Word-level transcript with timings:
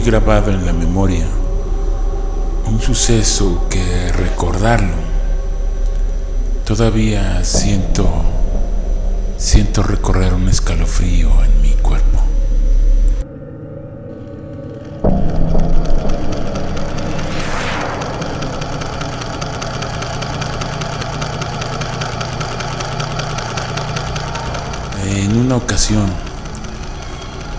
Muy 0.00 0.10
grabado 0.10 0.50
en 0.50 0.64
la 0.64 0.72
memoria 0.72 1.26
un 2.66 2.80
suceso 2.80 3.66
que 3.68 4.10
recordarlo. 4.10 4.94
Todavía 6.64 7.44
siento, 7.44 8.08
siento 9.36 9.82
recorrer 9.82 10.32
un 10.32 10.48
escalofrío 10.48 11.28
en 11.44 11.60
mi 11.60 11.72
cuerpo. 11.82 12.18
En 25.04 25.36
una 25.36 25.56
ocasión, 25.56 26.06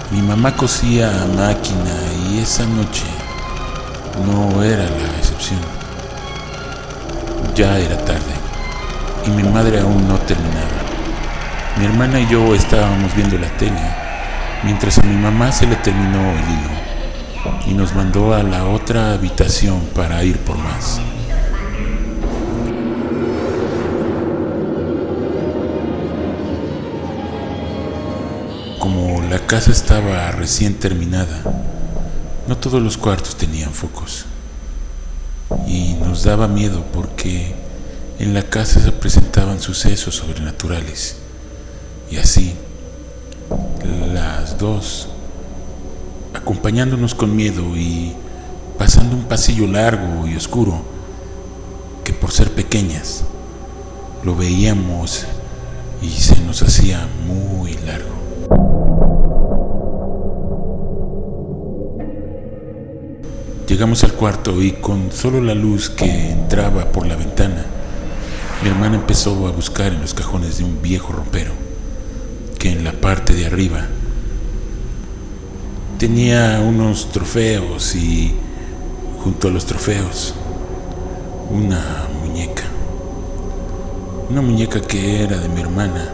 mi 0.09 0.23
mamá 0.23 0.55
cosía 0.55 1.21
a 1.21 1.27
máquina 1.27 2.10
y 2.31 2.40
esa 2.40 2.66
noche 2.66 3.03
no 4.26 4.63
era 4.63 4.84
la 4.84 5.17
excepción. 5.17 5.59
Ya 7.55 7.77
era 7.77 7.98
tarde 8.05 8.34
y 9.26 9.30
mi 9.31 9.44
madre 9.44 9.80
aún 9.80 10.07
no 10.07 10.17
terminaba. 10.20 10.81
Mi 11.77 11.85
hermana 11.85 12.20
y 12.20 12.27
yo 12.27 12.55
estábamos 12.55 13.13
viendo 13.16 13.38
la 13.38 13.49
tele 13.57 13.81
mientras 14.63 14.98
a 14.99 15.04
mi 15.04 15.16
mamá 15.16 15.52
se 15.52 15.66
le 15.67 15.76
terminó 15.77 16.20
el 16.20 16.40
hilo 16.40 16.81
y 17.67 17.73
nos 17.73 17.95
mandó 17.95 18.34
a 18.34 18.43
la 18.43 18.66
otra 18.66 19.13
habitación 19.13 19.82
para 19.93 20.23
ir 20.23 20.38
por 20.38 20.57
más. 20.57 21.01
Como 28.79 29.21
la 29.29 29.40
casa 29.40 29.71
estaba 29.71 30.32
recién 30.32 30.76
terminada, 30.76 31.41
no 32.47 32.57
todos 32.57 32.81
los 32.81 32.97
cuartos 32.97 33.35
tenían 33.35 33.71
focos. 33.73 34.25
Y 35.67 35.93
nos 35.93 36.23
daba 36.23 36.48
miedo 36.48 36.83
porque 36.93 37.53
en 38.20 38.33
la 38.33 38.43
casa 38.43 38.79
se 38.79 38.91
presentaban 38.91 39.59
sucesos 39.59 40.15
sobrenaturales. 40.15 41.17
Y 42.09 42.17
así, 42.17 42.53
las 44.13 44.57
dos, 44.57 45.09
acompañándonos 46.33 47.15
con 47.15 47.35
miedo 47.35 47.75
y 47.75 48.13
pasando 48.77 49.15
un 49.15 49.23
pasillo 49.23 49.67
largo 49.67 50.27
y 50.27 50.35
oscuro, 50.35 50.81
que 52.03 52.13
por 52.13 52.31
ser 52.31 52.51
pequeñas, 52.51 53.23
lo 54.23 54.35
veíamos 54.35 55.26
y 56.01 56.09
se 56.09 56.39
nos 56.41 56.61
hacía 56.61 57.07
muy 57.26 57.73
largo. 57.85 58.20
Llegamos 63.71 64.03
al 64.03 64.11
cuarto 64.11 64.61
y 64.61 64.73
con 64.73 65.13
solo 65.13 65.39
la 65.39 65.55
luz 65.55 65.89
que 65.89 66.31
entraba 66.31 66.91
por 66.91 67.07
la 67.07 67.16
ventana, 67.16 67.66
mi 68.61 68.67
hermana 68.67 68.97
empezó 68.97 69.47
a 69.47 69.51
buscar 69.51 69.94
en 69.94 70.01
los 70.01 70.13
cajones 70.13 70.57
de 70.57 70.66
un 70.66 70.81
viejo 70.81 71.13
ropero, 71.13 71.53
que 72.59 72.69
en 72.69 72.83
la 72.83 72.91
parte 72.91 73.33
de 73.33 73.45
arriba 73.45 73.88
tenía 75.97 76.59
unos 76.59 77.11
trofeos 77.11 77.95
y 77.95 78.35
junto 79.23 79.47
a 79.47 79.51
los 79.51 79.66
trofeos 79.66 80.33
una 81.49 82.09
muñeca. 82.22 82.63
Una 84.29 84.41
muñeca 84.41 84.81
que 84.81 85.23
era 85.23 85.37
de 85.37 85.47
mi 85.47 85.61
hermana, 85.61 86.09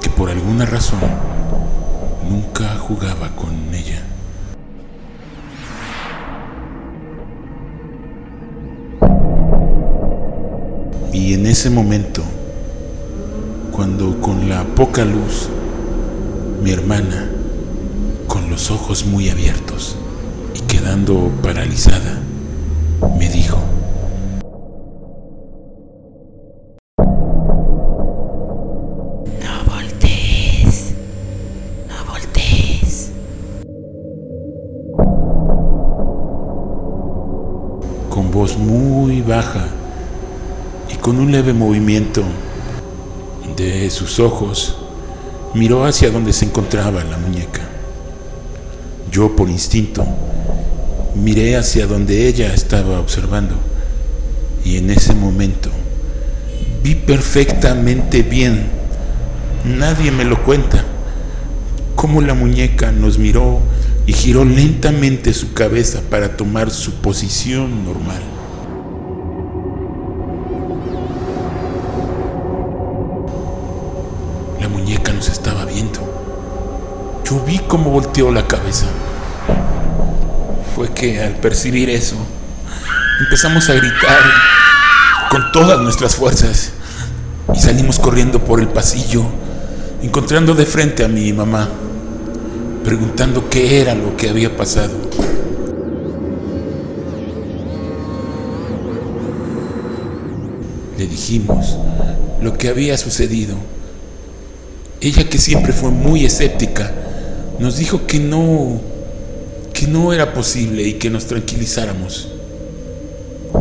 que 0.00 0.08
por 0.08 0.30
alguna 0.30 0.64
razón 0.64 1.00
nunca 2.30 2.78
jugaba 2.78 3.28
con 3.36 3.74
ella. 3.74 3.81
Y 11.32 11.36
en 11.36 11.46
ese 11.46 11.70
momento, 11.70 12.22
cuando 13.70 14.20
con 14.20 14.50
la 14.50 14.64
poca 14.64 15.02
luz, 15.02 15.48
mi 16.62 16.72
hermana, 16.72 17.26
con 18.26 18.50
los 18.50 18.70
ojos 18.70 19.06
muy 19.06 19.30
abiertos 19.30 19.96
y 20.54 20.60
quedando 20.66 21.32
paralizada, 21.42 22.20
me 23.18 23.30
dijo, 23.30 23.56
con 38.10 38.30
voz 38.30 38.58
muy 38.58 39.22
baja 39.22 39.64
con 41.02 41.18
un 41.18 41.32
leve 41.32 41.52
movimiento 41.52 42.22
de 43.56 43.90
sus 43.90 44.20
ojos, 44.20 44.76
miró 45.52 45.84
hacia 45.84 46.12
donde 46.12 46.32
se 46.32 46.44
encontraba 46.44 47.02
la 47.02 47.18
muñeca. 47.18 47.60
Yo 49.10 49.34
por 49.34 49.50
instinto 49.50 50.06
miré 51.16 51.56
hacia 51.56 51.88
donde 51.88 52.28
ella 52.28 52.54
estaba 52.54 53.00
observando 53.00 53.56
y 54.64 54.76
en 54.76 54.90
ese 54.90 55.12
momento 55.12 55.70
vi 56.84 56.94
perfectamente 56.94 58.22
bien, 58.22 58.68
nadie 59.64 60.12
me 60.12 60.24
lo 60.24 60.40
cuenta, 60.44 60.84
cómo 61.96 62.22
la 62.22 62.34
muñeca 62.34 62.92
nos 62.92 63.18
miró 63.18 63.60
y 64.06 64.12
giró 64.12 64.44
lentamente 64.44 65.34
su 65.34 65.52
cabeza 65.52 66.00
para 66.08 66.36
tomar 66.36 66.70
su 66.70 66.94
posición 66.94 67.84
normal. 67.84 68.31
Yo 77.32 77.40
vi 77.46 77.58
cómo 77.60 77.88
volteó 77.88 78.30
la 78.30 78.46
cabeza. 78.46 78.84
Fue 80.76 80.92
que 80.92 81.22
al 81.22 81.36
percibir 81.36 81.88
eso, 81.88 82.16
empezamos 83.20 83.70
a 83.70 83.72
gritar 83.72 84.20
con 85.30 85.50
todas 85.50 85.80
nuestras 85.80 86.14
fuerzas 86.14 86.72
y 87.54 87.58
salimos 87.58 87.98
corriendo 87.98 88.44
por 88.44 88.60
el 88.60 88.68
pasillo, 88.68 89.24
encontrando 90.02 90.54
de 90.54 90.66
frente 90.66 91.04
a 91.04 91.08
mi 91.08 91.32
mamá, 91.32 91.70
preguntando 92.84 93.48
qué 93.48 93.80
era 93.80 93.94
lo 93.94 94.14
que 94.14 94.28
había 94.28 94.54
pasado. 94.54 94.92
Le 100.98 101.06
dijimos 101.06 101.78
lo 102.42 102.58
que 102.58 102.68
había 102.68 102.98
sucedido. 102.98 103.56
Ella 105.00 105.30
que 105.30 105.38
siempre 105.38 105.72
fue 105.72 105.90
muy 105.90 106.26
escéptica, 106.26 106.92
nos 107.58 107.76
dijo 107.76 108.06
que 108.06 108.18
no, 108.18 108.80
que 109.72 109.86
no 109.86 110.12
era 110.12 110.32
posible 110.32 110.82
y 110.82 110.94
que 110.94 111.10
nos 111.10 111.26
tranquilizáramos, 111.26 112.28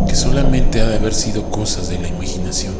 que 0.07 0.15
solamente 0.15 0.81
ha 0.81 0.87
de 0.87 0.95
haber 0.95 1.13
sido 1.13 1.49
cosas 1.49 1.89
de 1.89 1.99
la 1.99 2.07
imaginación. 2.07 2.73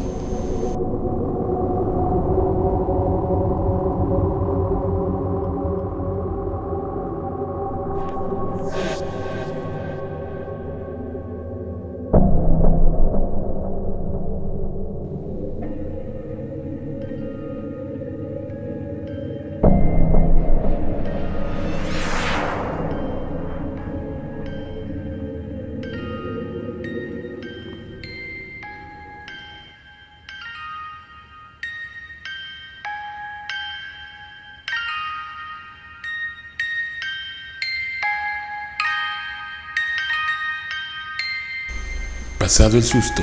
Pasado 42.41 42.75
el 42.75 42.83
susto, 42.83 43.21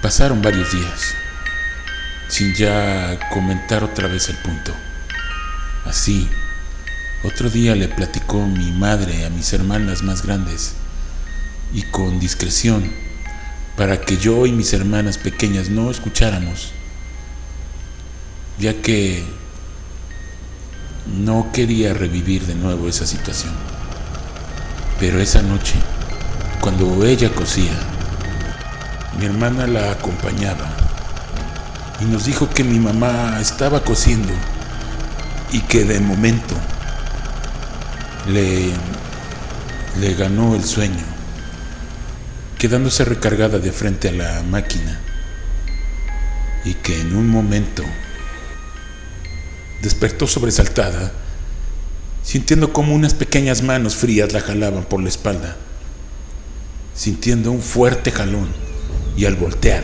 pasaron 0.00 0.40
varios 0.40 0.70
días, 0.70 1.16
sin 2.28 2.54
ya 2.54 3.18
comentar 3.32 3.82
otra 3.82 4.06
vez 4.06 4.28
el 4.28 4.36
punto. 4.36 4.72
Así, 5.84 6.28
otro 7.24 7.50
día 7.50 7.74
le 7.74 7.88
platicó 7.88 8.46
mi 8.46 8.70
madre 8.70 9.26
a 9.26 9.30
mis 9.30 9.52
hermanas 9.52 10.04
más 10.04 10.22
grandes, 10.22 10.74
y 11.74 11.82
con 11.82 12.20
discreción, 12.20 12.92
para 13.76 14.00
que 14.00 14.16
yo 14.16 14.46
y 14.46 14.52
mis 14.52 14.72
hermanas 14.72 15.18
pequeñas 15.18 15.68
no 15.68 15.90
escucháramos, 15.90 16.70
ya 18.60 18.72
que 18.82 19.24
No 21.06 21.50
quería 21.52 21.92
revivir 21.92 22.46
de 22.46 22.54
nuevo 22.54 22.88
esa 22.88 23.04
situación. 23.04 23.52
Pero 25.00 25.20
esa 25.20 25.42
noche, 25.42 25.74
cuando 26.60 27.04
ella 27.04 27.32
cosía, 27.32 27.95
mi 29.18 29.24
hermana 29.24 29.66
la 29.66 29.92
acompañaba 29.92 30.68
y 32.00 32.04
nos 32.04 32.26
dijo 32.26 32.50
que 32.50 32.64
mi 32.64 32.78
mamá 32.78 33.38
estaba 33.40 33.82
cosiendo 33.82 34.32
y 35.52 35.60
que 35.60 35.84
de 35.84 36.00
momento 36.00 36.54
le, 38.28 38.70
le 40.00 40.14
ganó 40.14 40.54
el 40.54 40.64
sueño, 40.64 41.04
quedándose 42.58 43.04
recargada 43.06 43.58
de 43.58 43.72
frente 43.72 44.10
a 44.10 44.12
la 44.12 44.42
máquina 44.42 45.00
y 46.64 46.74
que 46.74 47.00
en 47.00 47.16
un 47.16 47.28
momento 47.28 47.84
despertó 49.80 50.26
sobresaltada, 50.26 51.12
sintiendo 52.22 52.72
como 52.72 52.94
unas 52.94 53.14
pequeñas 53.14 53.62
manos 53.62 53.96
frías 53.96 54.32
la 54.34 54.40
jalaban 54.40 54.84
por 54.84 55.00
la 55.00 55.08
espalda, 55.08 55.56
sintiendo 56.94 57.50
un 57.50 57.62
fuerte 57.62 58.10
jalón 58.12 58.65
y 59.16 59.24
al 59.24 59.36
voltear 59.36 59.82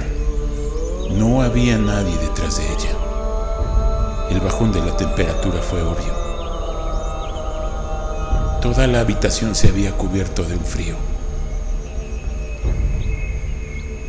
no 1.16 1.42
había 1.42 1.78
nadie 1.78 2.16
detrás 2.18 2.58
de 2.58 2.64
ella. 2.64 2.90
El 4.30 4.40
bajón 4.40 4.72
de 4.72 4.80
la 4.80 4.96
temperatura 4.96 5.60
fue 5.60 5.82
obvio. 5.82 6.12
Toda 8.60 8.86
la 8.86 9.00
habitación 9.00 9.54
se 9.54 9.68
había 9.68 9.92
cubierto 9.92 10.44
de 10.44 10.54
un 10.54 10.64
frío. 10.64 10.96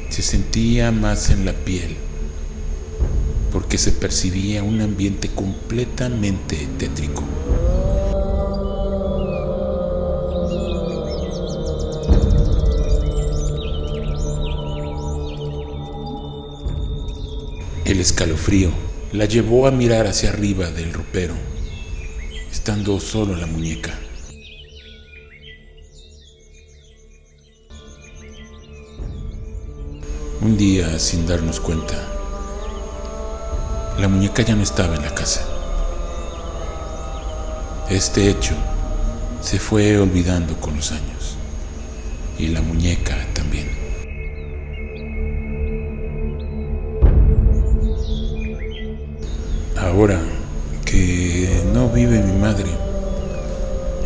Se 0.10 0.22
sentía 0.22 0.92
más 0.92 1.30
en 1.30 1.46
la 1.46 1.54
piel 1.54 1.98
porque 3.52 3.78
se 3.78 3.92
percibía 3.92 4.64
un 4.64 4.82
ambiente 4.82 5.30
completamente 5.30 6.68
tétrico. 6.78 7.24
El 17.94 18.00
escalofrío 18.00 18.72
la 19.12 19.26
llevó 19.26 19.68
a 19.68 19.72
mirar 19.72 20.08
hacia 20.08 20.30
arriba 20.30 20.72
del 20.72 20.92
ropero, 20.92 21.36
estando 22.52 23.00
solo 23.00 23.36
la 23.36 23.46
muñeca. 23.46 23.94
Un 30.42 30.58
día, 30.58 30.98
sin 30.98 31.28
darnos 31.28 31.60
cuenta, 31.60 31.94
la 34.00 34.08
muñeca 34.08 34.42
ya 34.42 34.56
no 34.56 34.64
estaba 34.64 34.96
en 34.96 35.04
la 35.04 35.14
casa. 35.14 35.48
Este 37.92 38.28
hecho 38.28 38.56
se 39.40 39.60
fue 39.60 40.00
olvidando 40.00 40.60
con 40.60 40.76
los 40.78 40.92
años 40.92 41.36
y 42.40 42.48
la 42.48 42.64
muñeca 42.64 43.16
también. 43.36 43.73
Ahora 49.94 50.20
que 50.86 51.62
no 51.72 51.88
vive 51.88 52.20
mi 52.20 52.34
madre, 52.40 52.66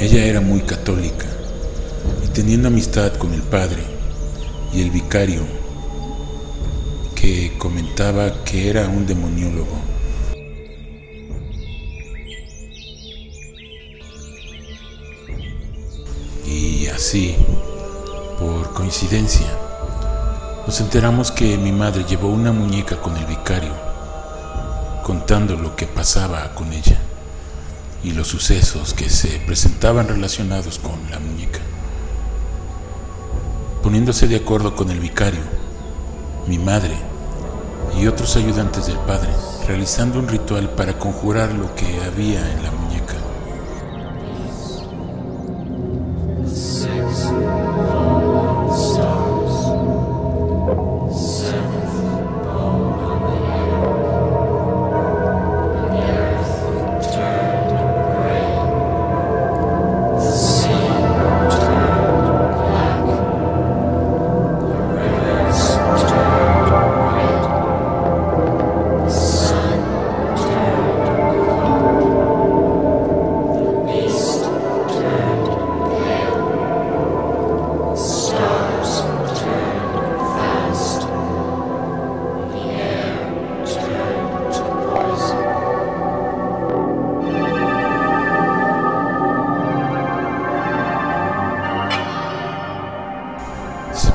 ella 0.02 0.26
era 0.26 0.42
muy 0.42 0.60
católica 0.60 1.26
y 2.26 2.28
teniendo 2.28 2.68
amistad 2.68 3.14
con 3.14 3.34
el 3.34 3.42
padre 3.42 3.84
y 4.74 4.82
el 4.82 4.92
vicario 4.92 5.44
que 7.16 7.54
comentaba 7.58 8.44
que 8.44 8.70
era 8.70 8.90
un 8.90 9.08
demoniólogo. 9.08 9.78
Y 16.46 16.88
así, 16.88 17.34
por 18.38 18.74
coincidencia, 18.74 19.48
nos 20.66 20.82
enteramos 20.82 21.32
que 21.32 21.58
mi 21.58 21.72
madre 21.72 22.04
llevó 22.04 22.28
una 22.28 22.52
muñeca 22.52 22.98
con 22.98 23.16
el 23.16 23.26
vicario, 23.26 23.72
contando 25.08 25.56
lo 25.56 25.74
que 25.78 25.86
pasaba 25.86 26.54
con 26.54 26.74
ella 26.74 26.98
y 28.04 28.12
los 28.12 28.28
sucesos 28.28 28.94
que 28.94 29.10
se 29.10 29.40
presentaban 29.46 30.06
relacionados 30.06 30.80
con 30.80 31.00
la 31.10 31.18
muñeca. 31.18 31.62
Poniéndose 33.82 34.28
de 34.28 34.36
acuerdo 34.36 34.76
con 34.76 34.92
el 34.92 35.00
vicario, 35.00 35.40
mi 36.46 36.58
madre 36.60 36.94
y 37.98 38.06
otros 38.08 38.36
ayudantes 38.36 38.88
del 38.88 38.98
padre, 38.98 39.30
realizando 39.66 40.20
un 40.20 40.28
ritual 40.28 40.72
para 40.72 41.00
conjurar 41.00 41.54
lo 41.54 41.74
que 41.74 41.86
había 42.04 42.42
en 42.52 42.64
la 42.64 42.72
muñeca. 42.72 42.87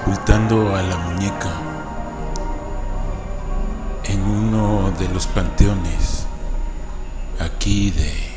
Sepultando 0.05 0.75
a 0.75 0.83
la 0.83 0.97
muñeca 0.97 1.51
en 4.05 4.21
uno 4.23 4.91
de 4.99 5.09
los 5.09 5.29
panteones 5.29 6.27
aquí 7.39 7.93
de 7.93 8.32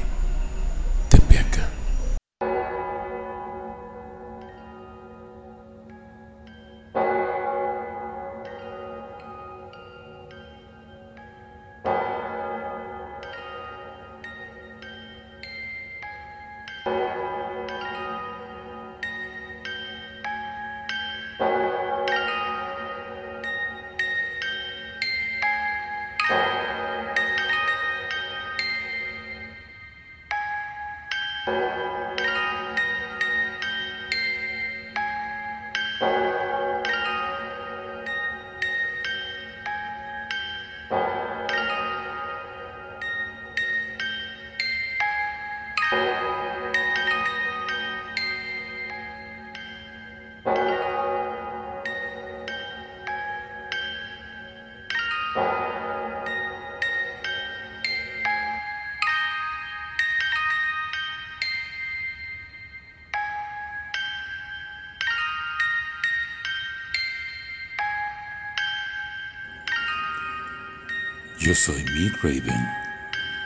Yo 71.45 71.53
soy 71.53 71.83
Mick 71.93 72.23
Raven 72.23 72.67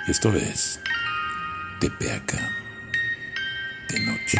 y 0.07 0.11
esto 0.11 0.33
es 0.33 0.79
TPAK 1.81 2.33
de 3.89 3.99
noche. 4.05 4.37